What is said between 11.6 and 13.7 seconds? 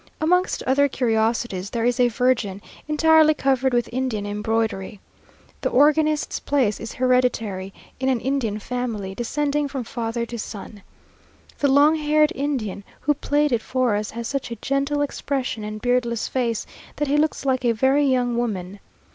long haired Indian who played it